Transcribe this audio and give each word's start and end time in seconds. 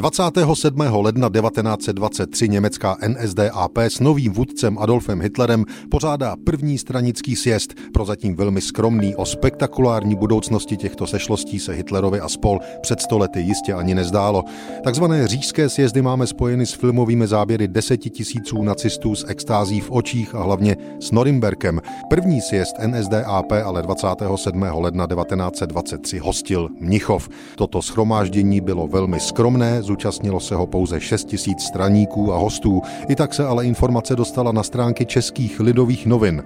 27. 0.00 0.80
ledna 0.90 1.28
1923 1.28 2.48
německá 2.48 2.96
NSDAP 3.08 3.78
s 3.78 4.00
novým 4.00 4.32
vůdcem 4.32 4.78
Adolfem 4.78 5.20
Hitlerem 5.20 5.64
pořádá 5.90 6.36
první 6.44 6.78
stranický 6.78 7.36
sjezd. 7.36 7.74
Prozatím 7.92 8.36
velmi 8.36 8.60
skromný 8.60 9.16
o 9.16 9.26
spektakulární 9.26 10.16
budoucnosti 10.16 10.76
těchto 10.76 11.06
sešlostí 11.06 11.58
se 11.58 11.72
Hitlerovi 11.72 12.20
a 12.20 12.28
spol 12.28 12.60
před 12.80 13.00
stolety 13.00 13.40
jistě 13.40 13.74
ani 13.74 13.94
nezdálo. 13.94 14.44
Takzvané 14.84 15.28
říšské 15.28 15.68
sjezdy 15.68 16.02
máme 16.02 16.26
spojeny 16.26 16.66
s 16.66 16.72
filmovými 16.72 17.26
záběry 17.26 17.68
deseti 17.68 18.10
tisíců 18.10 18.62
nacistů 18.62 19.14
s 19.14 19.26
extází 19.28 19.80
v 19.80 19.90
očích 19.90 20.34
a 20.34 20.42
hlavně 20.42 20.76
s 21.00 21.10
Norimberkem. 21.10 21.80
První 22.10 22.40
sjezd 22.40 22.76
NSDAP 22.86 23.52
ale 23.64 23.82
27. 23.82 24.62
ledna 24.62 25.06
1923 25.06 26.18
hostil 26.18 26.68
Mnichov. 26.80 27.28
Toto 27.56 27.82
schromáždění 27.82 28.60
bylo 28.60 28.86
velmi 28.86 29.20
skromné, 29.20 29.82
zúčastnilo 29.90 30.40
se 30.40 30.54
ho 30.54 30.66
pouze 30.66 31.00
6 31.00 31.24
tisíc 31.24 31.62
straníků 31.62 32.32
a 32.32 32.38
hostů. 32.38 32.82
I 33.08 33.16
tak 33.16 33.34
se 33.34 33.46
ale 33.46 33.66
informace 33.66 34.16
dostala 34.16 34.52
na 34.52 34.62
stránky 34.62 35.06
českých 35.06 35.60
lidových 35.60 36.06
novin. 36.06 36.42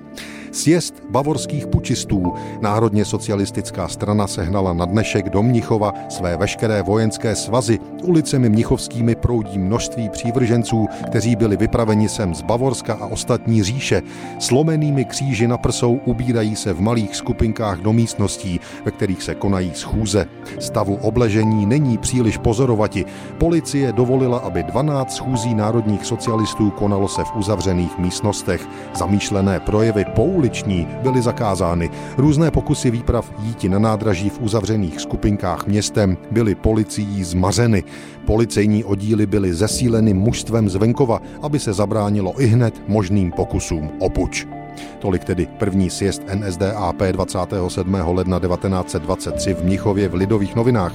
Sjezd 0.55 0.95
bavorských 1.11 1.67
pučistů. 1.67 2.35
Národně 2.61 3.05
socialistická 3.05 3.89
strana 3.89 4.27
sehnala 4.27 4.73
na 4.73 4.85
dnešek 4.85 5.29
do 5.29 5.43
Mnichova 5.43 5.93
své 6.09 6.37
veškeré 6.37 6.83
vojenské 6.83 7.37
svazy. 7.37 7.79
Ulicemi 8.03 8.49
mnichovskými 8.49 9.15
proudí 9.15 9.59
množství 9.59 10.09
přívrženců, 10.09 10.87
kteří 11.07 11.37
byli 11.37 11.57
vypraveni 11.57 12.09
sem 12.09 12.35
z 12.35 12.43
Bavorska 12.43 12.95
a 12.95 13.07
ostatní 13.07 13.63
říše. 13.63 14.03
Slomenými 14.39 15.05
kříži 15.05 15.49
na 15.49 15.59
prsou 15.59 16.01
ubírají 16.05 16.57
se 16.57 16.73
v 16.73 16.81
malých 16.81 17.17
skupinkách 17.17 17.79
do 17.79 17.93
místností, 17.93 18.61
ve 18.85 18.91
kterých 18.91 19.23
se 19.23 19.35
konají 19.35 19.73
schůze. 19.75 20.27
Stavu 20.59 20.95
obležení 20.95 21.67
není 21.67 21.99
příliš 21.99 22.39
pozorovati. 22.39 23.05
Policie 23.39 23.93
dovolila, 23.93 24.39
aby 24.39 24.63
12 24.63 25.15
schůzí 25.15 25.55
národních 25.55 26.07
socialistů 26.07 26.71
konalo 26.71 27.09
se 27.09 27.25
v 27.25 27.37
uzavřených 27.37 27.99
místnostech. 27.99 28.69
Zamýšlené 28.95 29.61
projevy 29.61 30.05
pouliční 30.45 30.89
byly 31.03 31.23
zakázány. 31.23 31.91
Různé 32.17 32.51
pokusy 32.51 32.91
výprav 32.91 33.33
jíti 33.43 33.69
na 33.69 33.79
nádraží 33.79 34.31
v 34.31 34.41
uzavřených 34.41 35.01
skupinkách 35.01 35.67
městem 35.67 36.17
byly 36.31 36.55
policií 36.55 37.25
zmařeny. 37.25 37.85
Policejní 38.27 38.85
oddíly 38.85 39.27
byly 39.27 39.55
zesíleny 39.55 40.15
mužstvem 40.15 40.69
z 40.69 40.75
venkova, 40.75 41.21
aby 41.43 41.59
se 41.59 41.73
zabránilo 41.73 42.41
i 42.41 42.47
hned 42.47 42.83
možným 42.89 43.33
pokusům 43.33 43.91
o 43.99 44.11
puč. 44.11 44.47
Tolik 44.99 45.25
tedy 45.25 45.47
první 45.59 45.91
sjezd 45.91 46.23
NSDAP 46.35 47.03
27. 47.13 47.95
ledna 47.95 48.41
1923 48.41 49.55
v 49.55 49.65
Mnichově 49.65 50.09
v 50.09 50.15
Lidových 50.15 50.57
novinách. 50.57 50.93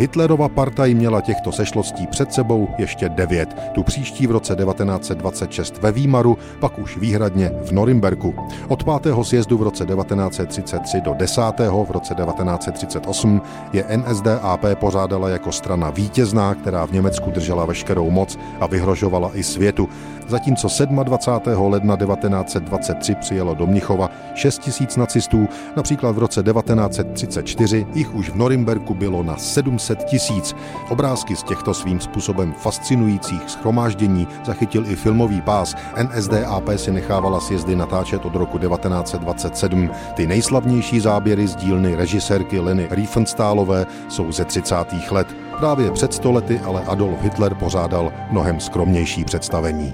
Hitlerova 0.00 0.48
partaj 0.48 0.94
měla 0.94 1.20
těchto 1.20 1.52
sešlostí 1.52 2.06
před 2.06 2.32
sebou 2.32 2.68
ještě 2.78 3.08
devět. 3.08 3.56
Tu 3.72 3.82
příští 3.82 4.26
v 4.26 4.30
roce 4.30 4.56
1926 4.56 5.82
ve 5.82 5.92
Výmaru, 5.92 6.38
pak 6.60 6.78
už 6.78 6.96
výhradně 6.96 7.52
v 7.62 7.72
Norimberku. 7.72 8.34
Od 8.68 8.84
5. 8.84 9.14
sjezdu 9.22 9.58
v 9.58 9.62
roce 9.62 9.86
1933 9.86 11.00
do 11.00 11.14
10. 11.14 11.42
v 11.88 11.90
roce 11.90 12.14
1938 12.14 13.42
je 13.72 13.84
NSDAP 13.96 14.64
pořádala 14.74 15.28
jako 15.28 15.52
strana 15.52 15.90
vítězná, 15.90 16.54
která 16.54 16.86
v 16.86 16.92
Německu 16.92 17.30
držela 17.30 17.64
veškerou 17.64 18.10
moc 18.10 18.38
a 18.60 18.66
vyhrožovala 18.66 19.30
i 19.34 19.42
světu. 19.42 19.88
Zatímco 20.28 20.68
27. 21.02 21.72
ledna 21.72 21.96
1923 21.96 23.14
přijelo 23.14 23.54
do 23.54 23.66
Mnichova 23.66 24.10
6 24.34 24.58
tisíc 24.58 24.96
nacistů, 24.96 25.48
například 25.76 26.12
v 26.12 26.18
roce 26.18 26.42
1934 26.42 27.86
jich 27.94 28.14
už 28.14 28.30
v 28.30 28.36
Norimberku 28.36 28.94
bylo 28.94 29.22
na 29.22 29.36
700 29.36 29.89
tisíc. 29.98 30.56
Obrázky 30.88 31.36
z 31.36 31.42
těchto 31.42 31.74
svým 31.74 32.00
způsobem 32.00 32.52
fascinujících 32.52 33.42
schromáždění 33.46 34.28
zachytil 34.44 34.86
i 34.86 34.96
filmový 34.96 35.40
pás. 35.40 35.74
NSDAP 36.02 36.68
si 36.76 36.92
nechávala 36.92 37.40
sjezdy 37.40 37.76
natáčet 37.76 38.24
od 38.24 38.34
roku 38.34 38.58
1927. 38.58 39.90
Ty 40.14 40.26
nejslavnější 40.26 41.00
záběry 41.00 41.46
z 41.46 41.56
dílny 41.56 41.94
režisérky 41.94 42.60
Leny 42.60 42.88
Riefenstahlové 42.90 43.86
jsou 44.08 44.32
ze 44.32 44.44
30. 44.44 44.74
let. 45.10 45.36
Právě 45.58 45.90
před 45.90 46.14
stolety 46.14 46.60
ale 46.60 46.84
Adolf 46.84 47.22
Hitler 47.22 47.54
pořádal 47.54 48.12
mnohem 48.30 48.60
skromnější 48.60 49.24
představení. 49.24 49.92